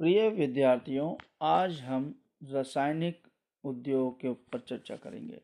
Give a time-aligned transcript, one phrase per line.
[0.00, 3.22] प्रिय विद्यार्थियों, आज हम रासायनिक
[3.64, 5.40] उद्योग के ऊपर चर्चा करेंगे।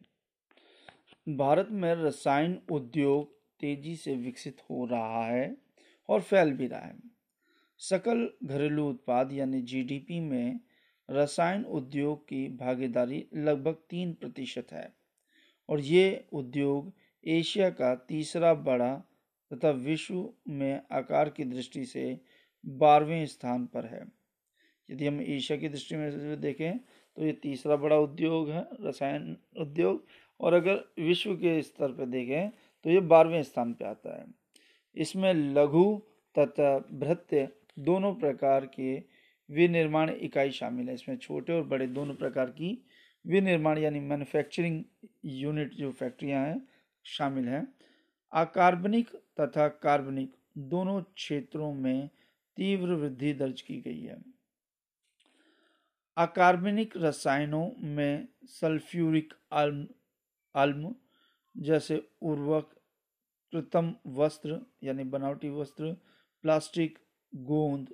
[1.36, 5.56] भारत में रसायन उद्योग तेज़ी से विकसित हो रहा है
[6.08, 6.96] और फैल भी रहा है।
[7.78, 10.60] सकल घरेलू उत्पाद यानी जीडीपी में
[11.10, 14.92] रसायन उद्योग की भागीदारी लगभग तीन प्रतिशत है
[15.68, 16.92] और ये उद्योग
[17.24, 18.96] एशिया का तीसरा बड़ा
[19.50, 22.20] तथा विश्व में आकार की दृष्टि से
[22.66, 24.23] बारहवें स्थान पर है।
[24.88, 30.04] यदि हम एशिया की दृष्टि में देखें तो ये तीसरा बड़ा उद्योग है, रसायन उद्योग।
[30.40, 32.50] और अगर विश्व के स्तर पर देखें
[32.84, 34.24] तो ये बारहवें स्थान पर आता है।
[34.96, 35.84] इसमें लघु
[36.34, 38.94] तथा भृत्य दोनों प्रकार के
[39.50, 42.78] विनिर्माण इकाई शामिल है। इसमें छोटे और बड़े दोनों प्रकार की
[43.24, 44.82] विनिर्माण यानी मैन्युफैक्चरिंग
[45.24, 46.60] यूनिट जो फैक्ट्रियाँ हैं,
[47.06, 47.66] शामिल हैं।
[48.32, 52.08] अकार्बनिक तथा कार्बनिक दोनों क्षेत्रों में
[52.56, 54.16] तीव्र वृद्धि दर्ज की गई है।
[56.16, 59.86] अकार्बनिक रसायनों में सल्फ्यूरिक आल्म
[60.54, 60.94] आल्म,
[61.56, 62.74] जैसे उर्वरक,
[63.52, 65.92] कृत्रिम वस्त्र, यानी बनावटी वस्त्र,
[66.42, 66.98] प्लास्टिक,
[67.32, 67.88] गोंद,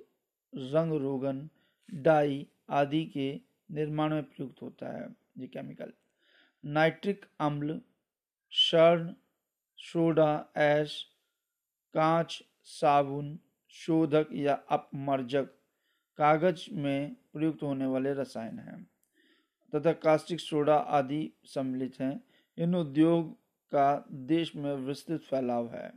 [0.55, 1.49] रंग रोगन,
[1.93, 5.93] डाई आदि के निर्माण में प्रयुक्त होता है ये केमिकल।
[6.65, 7.81] नाइट्रिक अम्ल
[8.51, 9.13] शर्ण
[9.77, 11.07] सोडा, ऐश,
[11.93, 15.49] कांच, साबुन, शोधक या अपमर्जक
[16.21, 18.87] कागज़ में प्रयुक्त होने वाले रसायन हैं।
[19.75, 22.23] तथा कास्टिक सोडा आदि सम्मिलित हैं।
[22.57, 23.33] इन उद्योग
[23.71, 25.93] का देश में विस्तृत फैलाव है।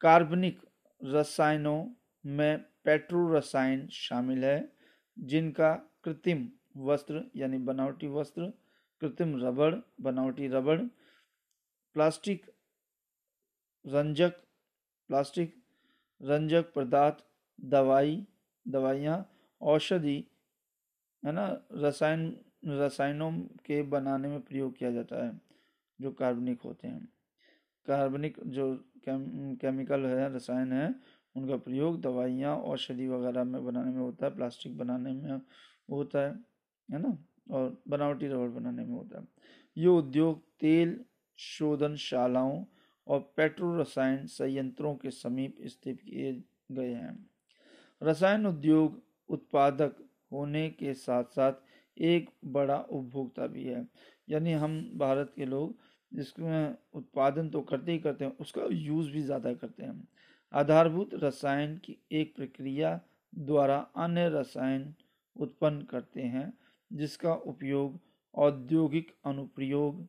[0.00, 0.60] कार्बनिक
[1.04, 1.94] रसायनों
[2.26, 4.72] में पेट्रो रसायन शामिल है,
[5.18, 5.74] जिनका
[6.04, 8.52] कृत्रिम वस्त्र यानी बनावटी वस्त्र,
[9.00, 10.80] कृत्रिम रबड़, बनावटी रबड़,
[11.94, 12.46] प्लास्टिक
[13.86, 14.32] रंजक
[15.08, 15.62] प्लास्टिक
[16.22, 17.24] रंजक पदार्थ,
[17.60, 18.26] दवाई
[18.66, 19.26] दवाइयाँ
[19.60, 20.24] औषधि
[21.24, 23.32] है ना रसायन रसायनों
[23.66, 25.40] के बनाने में प्रयोग किया जाता है
[26.00, 27.08] जो कार्बनिक होते हैं।
[27.86, 28.74] कार्बनिक जो
[29.04, 30.94] केम, केमिकल है रसायन है
[31.36, 35.40] उनका प्रयोग दवाइयाँ औषधि वगैरह में बनाने में होता है प्लास्टिक बनाने में
[35.90, 36.34] होता है
[36.88, 37.16] है ना
[37.50, 39.26] और बनावटी रबड़ बनाने में होता है।
[39.76, 41.04] ये उद्योग तेल
[41.38, 42.64] शोधनशालाओं
[43.06, 46.32] और पेट्रो रसायन संयंत्रों के समीप स्थित किए
[46.72, 47.31] गए हैं।
[48.02, 49.96] रसायन उद्योग उत्पादक
[50.32, 51.52] होने के साथ साथ
[51.96, 53.86] एक बड़ा उपभोक्ता भी है।
[54.28, 55.74] यानी हम भारत के लोग
[56.12, 60.08] जिसमें उत्पादन तो करते ही करते हैं, उसका यूज़ भी ज़्यादा करते हैं।
[60.52, 63.00] आधारभूत रसायन की एक प्रक्रिया
[63.32, 64.94] द्वारा अन्य रसायन
[65.36, 66.52] उत्पन्न करते हैं,
[66.90, 67.98] जिसका उपयोग
[68.34, 70.06] औद्योगिक अनुप्रयोग,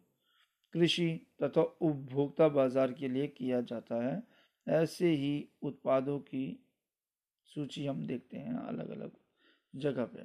[0.74, 1.10] कृषि
[1.44, 4.22] तथा उपभोक्ता बाज़ार के लिए किया जाता है।
[4.68, 6.46] ऐसे ही उत्पादों की
[7.56, 9.12] सूची हम देखते हैं अलग अलग
[9.74, 10.24] जगह पे।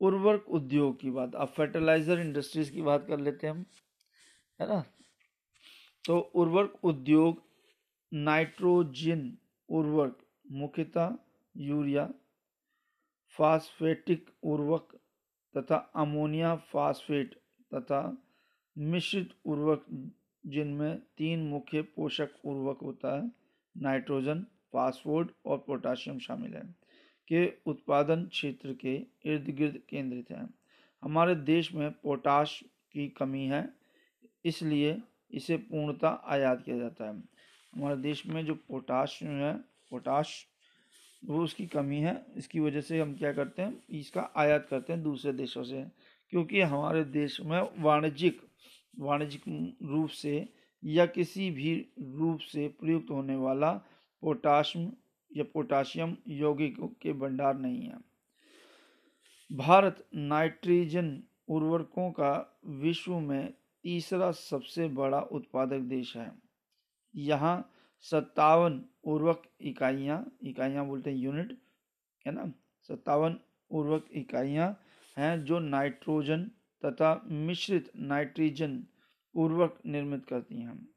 [0.00, 3.64] उर्वरक उद्योग की बात, अब फर्टिलाइज़र इंडस्ट्रीज़ की बात कर लेते हैं हम,
[4.60, 4.84] है ना?
[6.04, 7.42] तो उर्वरक उद्योग
[8.12, 9.36] नाइट्रोजन
[9.68, 10.18] उर्वरक,
[10.52, 11.16] मुख्यतः
[11.56, 12.08] यूरिया
[13.38, 15.00] फास्फेटिक उर्वरक
[15.54, 17.34] तथा अमोनिया फास्फेट
[17.74, 18.00] तथा
[18.78, 19.86] मिश्रित उर्वरक
[20.44, 23.30] जिनमें तीन मुख्य पोषक उर्वरक होता है
[23.76, 26.62] नाइट्रोजन फास्फोर्ड और पोटाशियम शामिल है,
[27.28, 30.48] के उत्पादन क्षेत्र के इर्द गिर्द केंद्रित हैं।
[31.02, 32.62] हमारे देश में पोटाश
[32.92, 33.68] की कमी है,
[34.44, 34.96] इसलिए
[35.30, 37.22] इसे पूर्णतः आयात किया जाता है।
[37.72, 39.54] हमारे देश में जो पोटाश है,
[39.90, 40.46] पोटाश,
[41.22, 45.02] वो उसकी कमी है, इसकी वजह से हम क्या करते हैं, इसका आयात करते हैं
[45.02, 45.84] दूसरे देशों से,
[46.32, 48.40] क्योंकि हमारे देश में वाणिज्यिक
[48.94, 50.48] वाणिज्यिक रूप से
[50.82, 53.72] या किसी भी रूप से प्रयुक्त होने वाला
[54.24, 54.92] पोटाशियम
[55.36, 57.98] या पोटाशियम यौगिक के भंडार नहीं है।
[59.52, 63.52] भारत नाइट्रोजन उर्वरकों का विश्व में
[63.84, 66.32] तीसरा सबसे बड़ा उत्पादक देश है।
[67.16, 67.70] यहाँ
[68.00, 71.58] सत्तावन उर्वरक इकाइयाँ इकाइयाँ बोलते हैं यूनिट,
[72.26, 72.52] है ना?
[72.88, 73.38] सत्तावन
[73.70, 74.80] उर्वरक इकाइयाँ
[75.16, 76.50] हैं जो नाइट्रोजन
[76.84, 78.84] तथा मिश्रित नाइट्रोजन
[79.34, 80.88] उर्वरक निर्मित करती हैं।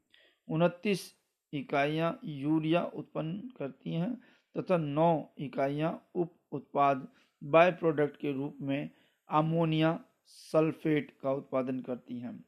[0.48, 1.17] उनतीस
[1.54, 4.14] इकाइयाँ यूरिया उत्पन्न करती हैं
[4.56, 7.08] तथा नौ इकाइयाँ उप उत्पाद
[7.42, 8.90] बाय प्रोडक्ट के रूप में
[9.30, 12.44] अमोनिया सल्फेट का उत्पादन करती हैं।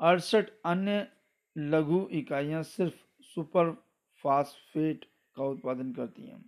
[0.00, 1.06] अड़सठ अन्य
[1.56, 2.94] लघु इकाइयाँ सिर्फ़
[3.24, 3.70] सुपर
[4.24, 5.04] फास्फेट
[5.36, 6.44] का उत्पादन करती हैं।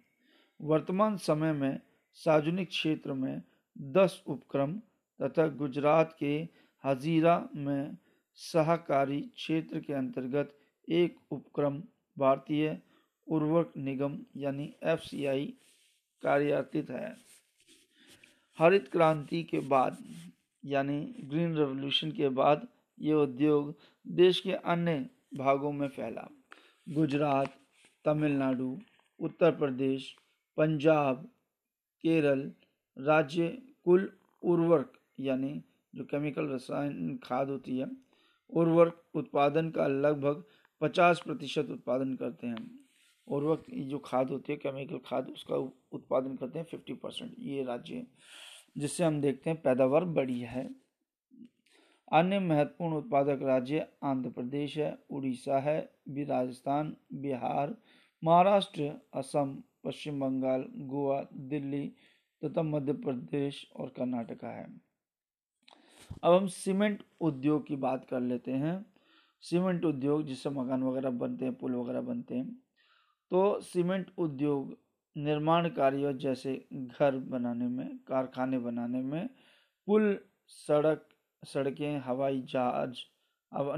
[0.60, 1.81] वर्तमान समय में
[2.20, 3.42] सार्वजनिक क्षेत्र में
[3.76, 4.72] 10 उपक्रम
[5.20, 6.37] तथा गुजरात के
[6.84, 7.96] हजीरा में
[8.38, 10.56] सहकारी क्षेत्र के अंतर्गत
[10.88, 11.82] एक उपक्रम
[12.18, 12.78] भारतीय
[13.28, 15.08] उर्वरक निगम यानी एफ़
[16.22, 17.16] कार्यान्वित है।
[18.58, 19.98] हरित क्रांति के बाद
[20.64, 22.66] यानी ग्रीन रेवोल्यूशन के बाद
[23.00, 23.74] ये उद्योग
[24.06, 26.28] देश के अन्य भागों में फैला।
[26.88, 27.56] गुजरात,
[28.04, 28.78] तमिलनाडु,
[29.20, 30.16] उत्तर प्रदेश,
[30.56, 31.28] पंजाब,
[32.04, 32.52] केरल
[32.96, 33.48] राज्य
[33.84, 34.10] कुल
[34.42, 35.62] उर्वरक यानी
[35.94, 37.86] जो केमिकल रसायन खाद होती है,
[38.50, 40.44] उर्वरक उत्पादन का लगभग
[40.81, 42.81] 50 प्रतिशत उत्पादन करते हैं
[43.28, 45.56] उर्वरक जो खाद होती है केमिकल खाद, उसका
[45.93, 48.06] उत्पादन करते हैं 50 परसेंट ये राज्य
[48.78, 50.70] जिससे हम देखते हैं पैदावार बढ़ी है।
[52.12, 57.76] अन्य महत्वपूर्ण उत्पादक राज्य आंध्र प्रदेश है, उड़ीसा है भी राजस्थान, बिहार,
[58.25, 61.93] महाराष्ट्र, असम, पश्चिम बंगाल, गोवा, दिल्ली
[62.44, 64.81] तथा मध्य प्रदेश और कर्नाटका है।
[66.23, 68.95] अब हम सीमेंट उद्योग की बात कर लेते हैं।
[69.40, 72.62] सीमेंट उद्योग जिससे मकान वगैरह बनते हैं, पुल वगैरह बनते हैं।
[73.30, 74.78] तो सीमेंट उद्योग
[75.16, 79.28] निर्माण कार्य जैसे घर बनाने में, कारखाने बनाने में,
[79.86, 81.08] पुल, सड़क,
[81.44, 82.96] सड़कें, हवाई जहाज़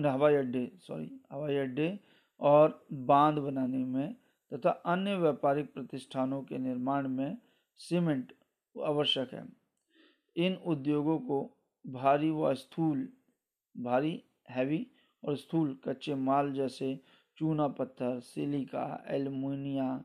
[0.06, 2.00] हवाई अड्डे सॉरी हवाई अड्डे
[2.40, 4.16] और बाँध बनाने में
[4.54, 7.38] तथा अन्य व्यापारिक प्रतिष्ठानों के निर्माण में
[7.76, 8.32] सीमेंट
[8.84, 9.44] आवश्यक है।
[10.37, 11.56] इन उद्योगों को
[11.87, 13.08] भारी व स्थूल,
[13.76, 14.87] भारी हैवी
[15.25, 17.00] और स्थूल कच्चे माल जैसे
[17.37, 20.05] चूना पत्थर, सिलिका, एल्युमिनिया,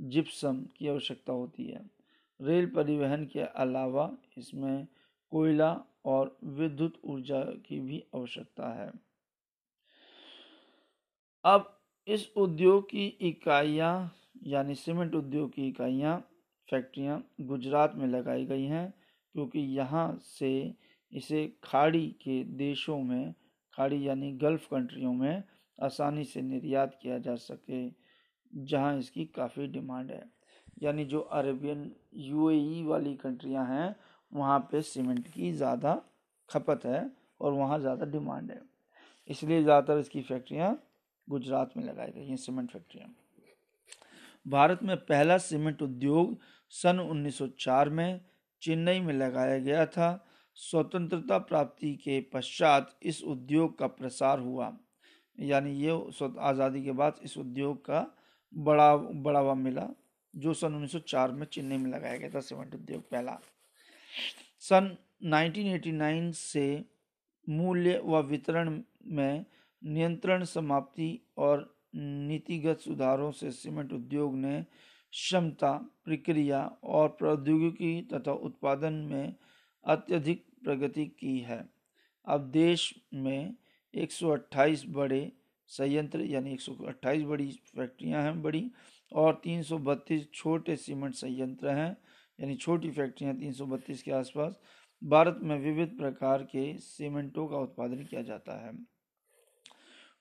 [0.00, 1.90] जिप्सम की आवश्यकता होती है।
[2.40, 4.86] रेल परिवहन के अलावा इसमें
[5.30, 8.92] कोयला और विद्युत ऊर्जा की भी आवश्यकता है।
[11.44, 14.14] अब इस उद्योग की इकाइयाँ,
[14.46, 16.18] यानी सीमेंट उद्योग की इकाइयाँ,
[16.70, 18.94] फैक्ट्रियाँ गुजरात में लगाई गई हैं,
[19.34, 20.74] क्योंकि यहाँ से
[21.12, 23.34] इसे खाड़ी के देशों में
[23.78, 25.42] खाड़ी यानी गल्फ कंट्रियों में
[25.78, 27.88] आसानी से निर्यात किया जा सके,
[28.52, 30.22] जहाँ इसकी काफ़ी डिमांड है।
[30.82, 33.94] यानी जो अरेबियन यूएई वाली कंट्रियाँ हैं,
[34.32, 35.94] वहाँ पे सीमेंट की ज़्यादा
[36.48, 37.10] खपत है
[37.40, 38.60] और वहाँ ज़्यादा डिमांड है।
[39.30, 40.76] इसलिए ज़्यादातर इसकी फैक्ट्रियाँ
[41.28, 43.14] गुजरात में लगाई गई हैं, सीमेंट फैक्ट्रियाँ।
[44.46, 46.38] भारत में पहला सीमेंट उद्योग
[46.72, 48.20] सन 1904 में
[48.62, 50.24] चेन्नई में लगाया गया था।
[50.58, 54.72] स्वतंत्रता प्राप्ति के पश्चात इस उद्योग का प्रसार हुआ।
[55.38, 55.90] यानी ये
[56.40, 58.06] आज़ादी के बाद इस उद्योग का
[58.52, 59.88] बड़ा, बढ़ावा मिला,
[60.34, 63.38] जो सन 1904 में चेन्नई में लगाया गया था, सीमेंट उद्योग पहला।
[64.60, 66.84] सन 1989 से
[67.46, 69.44] मूल्य व वितरण में
[69.82, 74.62] नियंत्रण, समाप्ति और नीतिगत सुधारों से सीमेंट उद्योग ने
[75.12, 75.72] क्षमता,
[76.04, 79.34] प्रक्रिया और प्रौद्योगिकी तथा उत्पादन में
[79.88, 81.68] अत्यधिक प्रगति की है।
[82.26, 83.54] अब देश में
[83.94, 85.32] 128 बड़े
[85.66, 88.70] संयंत्र, यानी 128 बड़ी फैक्ट्रियाँ हैं बड़ी,
[89.12, 91.96] और 332 छोटे सीमेंट संयंत्र हैं,
[92.40, 94.60] यानी छोटी फैक्ट्रियाँ 332 के आसपास।
[95.04, 98.72] भारत में विविध प्रकार के सीमेंटों का उत्पादन किया जाता है।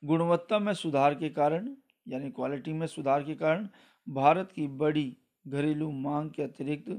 [0.04, 1.76] गुणवत्ता में सुधार के कारण,
[2.08, 3.68] यानी क्वालिटी में सुधार के कारण,
[4.10, 5.18] भारत की बड़ी
[5.48, 6.90] घरेलू मांग के अतिरिक्त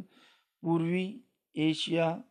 [0.62, 1.20] पूर्वी
[1.56, 2.25] एशिया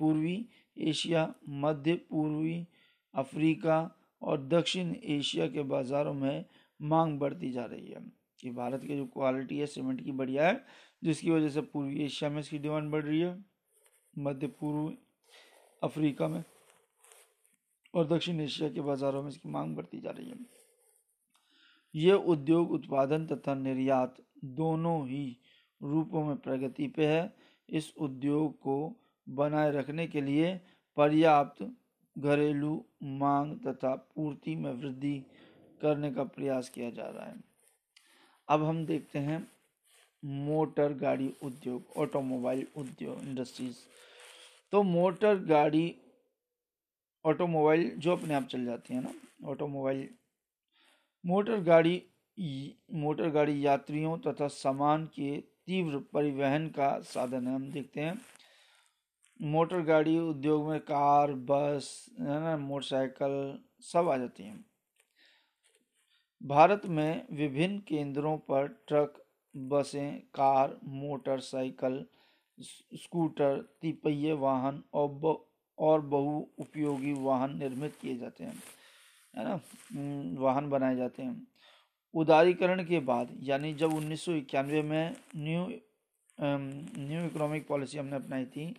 [0.00, 0.46] पूर्वी
[0.76, 2.66] एशिया, मध्य पूर्वी
[3.14, 3.78] अफ्रीका
[4.22, 6.44] और दक्षिण एशिया के बाज़ारों में
[6.80, 8.02] मांग बढ़ती जा रही है।
[8.40, 10.64] कि भारत की जो क्वालिटी है सीमेंट की बढ़िया है
[11.02, 13.44] जिसकी वजह से पूर्वी एशिया में इसकी डिमांड बढ़ रही है,
[14.14, 14.92] मध्य पूर्व
[15.82, 16.42] अफ्रीका में
[17.94, 20.36] और दक्षिण एशिया के बाज़ारों में इसकी मांग बढ़ती जा रही है।
[21.94, 25.36] ये उद्योग, उत्पादन तथा निर्यात दोनों ही
[25.80, 27.34] रूपों में प्रगति पे है।
[27.68, 28.76] इस उद्योग को
[29.28, 30.60] बनाए रखने के लिए
[30.96, 31.62] पर्याप्त
[32.18, 35.18] घरेलू मांग तथा पूर्ति में वृद्धि
[35.82, 37.36] करने का प्रयास किया जा रहा है।
[38.48, 39.46] अब हम देखते हैं
[40.24, 43.76] मोटर गाड़ी उद्योग, ऑटोमोबाइल उद्योग इंडस्ट्रीज़।
[44.72, 45.94] तो मोटर गाड़ी,
[47.24, 49.14] ऑटोमोबाइल जो अपने आप चल जाती है ना,
[49.44, 50.08] ऑटोमोबाइल।
[51.24, 52.02] मोटर गाड़ी
[52.38, 58.14] मोटर गाड़ी यात्रियों तथा सामान के तीव्र परिवहन का साधन है। हम देखते हैं
[59.40, 61.88] मोटर गाड़ी उद्योग में कार बस
[62.20, 64.64] है ना मोटरसाइकिल सब आ जाती हैं।
[66.40, 69.22] भारत में विभिन्न केंद्रों पर ट्रक
[69.54, 72.04] बसें कार मोटरसाइकिल
[72.58, 75.36] स्कूटर तिपहिए वाहन और ब,
[75.78, 78.62] और बहु उपयोगी वाहन निर्मित किए जाते हैं
[79.34, 79.60] है ना
[80.42, 81.46] वाहन बनाए जाते हैं।
[82.14, 85.66] उदारीकरण के बाद यानी जब उन्नीस सौ इक्यानवे में न्यू
[86.38, 88.74] न्यू इकोनॉमिक पॉलिसी हमने अपनाई थी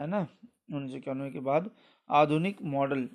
[0.00, 0.26] है ना?
[0.72, 1.70] उन्नीस सौ इक्यानवे के बाद
[2.10, 3.08] आधुनिक मॉडल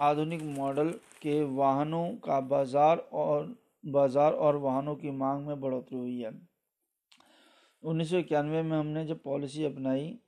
[0.00, 0.90] आधुनिक मॉडल
[1.22, 3.54] के वाहनों का बाज़ार और
[3.84, 6.30] बाज़ार और वाहनों की मांग में बढ़ोतरी हुई है।
[7.82, 10.18] उन्नीस सौ इक्यानवे में हमने जब पॉलिसी अपनाई,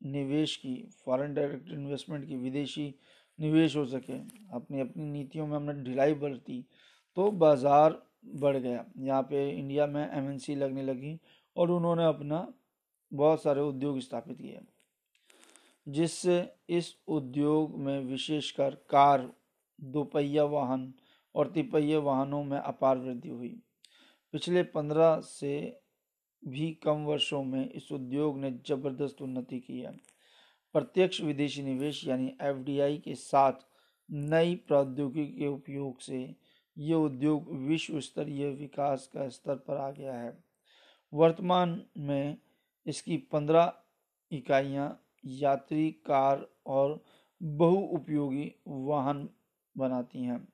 [0.00, 0.74] निवेश की
[1.04, 2.94] फॉरेन डायरेक्ट इन्वेस्टमेंट की, विदेशी
[3.38, 4.18] निवेश हो सके,
[4.52, 6.64] अपनी अपनी नीतियों में हमने ढिलाई बरती
[7.16, 8.00] तो बाज़ार
[8.36, 11.18] बढ़ गया। यहाँ पे इंडिया में एमएनसी लगने लगी
[11.56, 12.46] और उन्होंने अपना
[13.12, 14.60] बहुत सारे उद्योग स्थापित किए
[15.86, 19.32] जिससे इस उद्योग में विशेषकर कार,
[19.78, 20.92] दोपहिया वाहन
[21.34, 23.56] और तिपहिया वाहनों में अपार वृद्धि हुई।
[24.32, 25.80] पिछले पंद्रह से
[26.42, 29.96] भी कम वर्षों में इस उद्योग ने ज़बरदस्त उन्नति की है।
[30.74, 33.52] प्रत्यक्ष विदेशी निवेश यानी एफडीआई के साथ
[34.08, 36.36] नई प्रौद्योगिकी के उपयोग से
[36.78, 40.38] ये उद्योग विश्व स्तरीय विकास का स्तर पर आ गया है।
[41.12, 42.36] वर्तमान में
[42.86, 43.72] इसकी पंद्रह
[44.32, 44.88] इकाइयाँ
[45.24, 47.02] यात्री, कार और
[47.42, 49.28] बहुउपयोगी वाहन
[49.76, 50.46] बनाती हैं।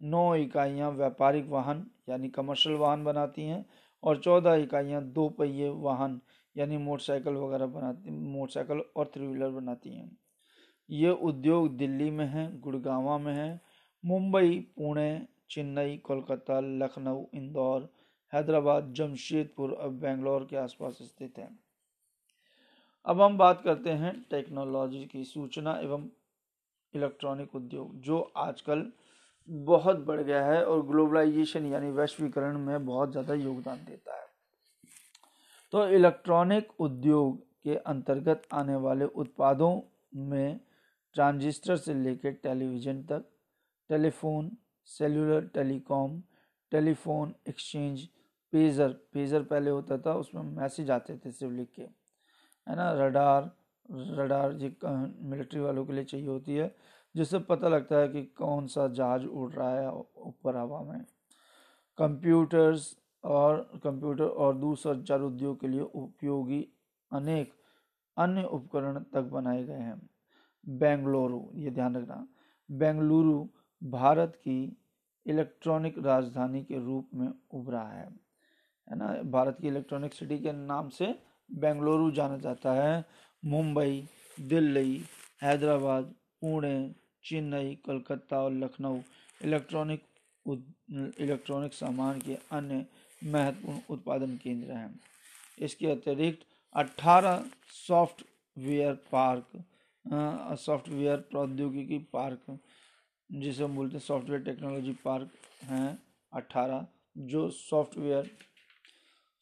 [0.00, 3.64] नौ इकाइयाँ व्यापारिक वाहन यानी कमर्शियल वाहन बनाती हैं
[4.02, 6.20] और चौदह इकाइयाँ दो पहिए वाहन
[6.56, 10.10] यानी मोटरसाइकिल वगैरह बनाती, मोटरसाइकिल और थ्री व्हीलर बनाती हैं।
[10.90, 13.60] ये उद्योग दिल्ली में है, गुड़गावा में है,
[14.04, 17.88] मुंबई, पुणे, चेन्नई, कोलकाता, लखनऊ, इंदौर
[18.32, 21.48] हैदराबाद, जमशेदपुर और बेंगलोर के आसपास स्थित है।
[23.06, 26.08] अब हम बात करते हैं टेक्नोलॉजी की सूचना एवं
[26.94, 28.90] इलेक्ट्रॉनिक उद्योग, जो आजकल
[29.48, 34.26] बहुत बढ़ गया है और ग्लोबलाइजेशन यानी वैश्वीकरण में बहुत ज़्यादा योगदान देता है।
[35.72, 39.80] तो इलेक्ट्रॉनिक उद्योग के अंतर्गत आने वाले उत्पादों
[40.20, 40.60] में
[41.16, 43.24] ट्रांजिस्टर से लेकर टेलीविज़न तक,
[43.90, 44.50] telephone,
[44.88, 46.20] cellular telecom,
[46.72, 48.08] telephone exchange
[48.52, 51.82] pager pager पहले होता था, उसमें मैसेज आते थे सिर्फ़ लिख के।
[52.68, 52.92] है ना?
[52.92, 53.56] रडार
[53.90, 54.70] रडार जो
[55.28, 56.74] मिलिट्री वालों के लिए चाहिए होती है,
[57.16, 61.04] जिससे पता लगता है कि कौन सा जहाज़ उड़ रहा है ऊपर हवा में।
[61.98, 66.68] कंप्यूटर्स और कंप्यूटर और दूरसंचार उद्योग के लिए उपयोगी
[67.12, 67.52] अनेक
[68.16, 70.10] अन्य उपकरण तक बनाए गए हैं।
[70.68, 72.28] बेंगलुरु, ये ध्यान रखना,
[72.70, 73.48] बेंगलुरु
[73.82, 74.76] भारत की
[75.26, 78.29] इलेक्ट्रॉनिक राजधानी के रूप में उभरा है।
[78.90, 81.14] है ना, भारत की इलेक्ट्रॉनिक सिटी के नाम से
[81.50, 83.04] बेंगलुरु जाना जाता है।
[83.42, 85.04] मुंबई, दिल्ली,
[85.42, 86.94] हैदराबाद, पुणे,
[87.24, 89.00] चेन्नई, कलकत्ता और लखनऊ।
[89.40, 90.02] इलेक्ट्रॉनिक
[91.20, 92.84] इलेक्ट्रॉनिक सामान के अन्य
[93.22, 95.00] महत्वपूर्ण उत्पादन केंद्र हैं।
[95.58, 97.42] इसके अतिरिक्त 18
[97.76, 99.64] सॉफ्टवेयर पार्क
[100.58, 102.58] सॉफ्टवेयर प्रौद्योगिकी पार्क,
[103.30, 105.30] जिसे हम बोलते हैं सॉफ्टवेयर टेक्नोलॉजी पार्क
[105.64, 105.98] हैं
[106.32, 108.30] 18 जो सॉफ्टवेयर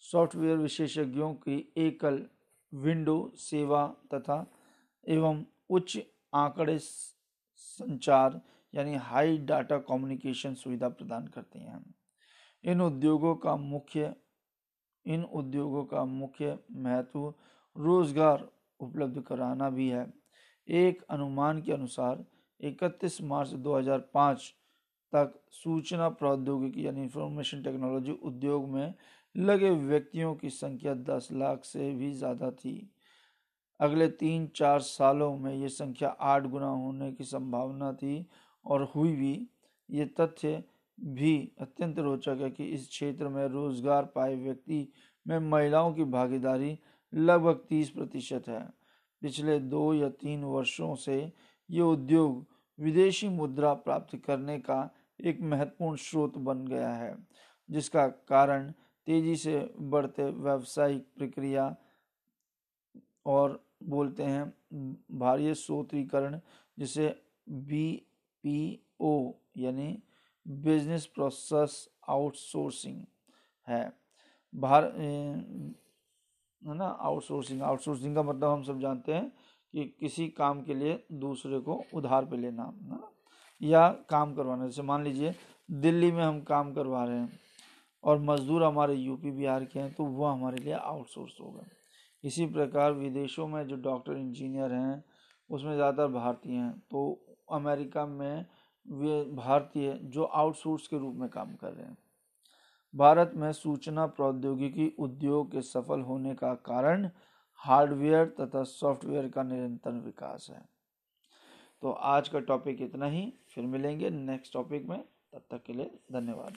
[0.03, 2.25] सॉफ्टवेयर विशेषज्ञों की एकल
[2.73, 4.45] विंडो सेवा तथा
[5.07, 5.99] एवं उच्च
[6.35, 8.41] आंकड़े संचार,
[8.75, 11.83] यानी हाई डाटा कम्युनिकेशन सुविधा प्रदान करते हैं।
[12.65, 14.15] इन उद्योगों का मुख्य,
[15.07, 17.35] इन उद्योगों का मुख्य महत्व
[17.77, 18.49] रोज़गार
[18.81, 20.07] उपलब्ध कराना भी है।
[20.69, 22.25] एक अनुमान के अनुसार
[22.61, 24.53] 31 मार्च 2005
[25.13, 28.95] तक सूचना प्रौद्योगिकी यानी इंफॉर्मेशन टेक्नोलॉजी उद्योग में
[29.35, 32.91] लगे व्यक्तियों की संख्या 10 लाख से भी ज़्यादा थी।
[33.81, 38.27] अगले तीन चार सालों में ये संख्या आठ गुना होने की संभावना थी
[38.65, 39.49] और हुई भी।
[39.89, 40.63] ये तथ्य
[40.99, 44.87] भी अत्यंत रोचक है कि इस क्षेत्र में रोज़गार पाए व्यक्ति
[45.27, 46.79] में महिलाओं की भागीदारी
[47.13, 48.61] लगभग तीस प्रतिशत है।
[49.23, 51.21] पिछले दो या तीन वर्षों से
[51.71, 52.47] ये उद्योग
[52.79, 54.79] विदेशी मुद्रा प्राप्त करने का
[55.21, 57.17] एक महत्वपूर्ण स्रोत बन गया है,
[57.69, 58.73] जिसका कारण
[59.09, 59.59] तेज़ी से
[59.91, 61.65] बढ़ते व्यावसायिक प्रक्रिया
[63.27, 64.45] और बोलते हैं
[65.19, 66.39] भारी स्रोतीकरण
[66.79, 67.09] जिसे
[67.49, 67.87] बी
[68.45, 68.59] पी
[69.01, 69.89] ओ यानी
[70.47, 73.01] बिज़नेस प्रोसेस आउटसोर्सिंग
[73.69, 73.83] है।
[74.53, 74.85] भार
[76.63, 79.33] है ना आउटसोर्सिंग आउटसोर्सिंग का मतलब हम सब जानते हैं
[79.75, 83.01] कि किसी काम के लिए दूसरे को उधार पे लेना ना,
[83.61, 85.35] या काम करवाना। जैसे मान लीजिए
[85.69, 87.48] दिल्ली में हम काम करवा रहे हैं
[88.05, 91.77] और मजदूर हमारे यूपी, बिहार के हैं तो वो हमारे लिए आउटसोर्स हो गए।
[92.25, 95.05] इसी प्रकार विदेशों में जो डॉक्टर इंजीनियर हैं,
[95.51, 97.21] उसमें ज़्यादातर भारतीय हैं। तो
[97.53, 98.47] अमेरिका में
[98.87, 101.97] वे भारतीय जो आउटसोर्स के रूप में काम कर रहे हैं।
[102.95, 107.09] भारत में सूचना प्रौद्योगिकी उद्योग के सफल होने का कारण
[107.61, 110.63] हार्डवेयर तथा सॉफ्टवेयर का निरंतर विकास है।
[111.83, 114.99] तो आज का टॉपिक इतना ही, फिर मिलेंगे नेक्स्ट टॉपिक में,
[115.33, 116.57] तब तक के लिए धन्यवाद।